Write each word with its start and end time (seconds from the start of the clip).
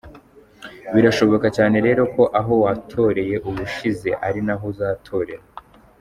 Birashoboka 0.93 1.47
cyane 1.57 1.77
rero 1.87 2.01
ko 2.13 2.23
aho 2.39 2.53
watoreye 2.63 3.35
ubushize 3.49 4.09
ari 4.27 4.41
naho 4.47 4.63
uzatorera. 4.73 5.45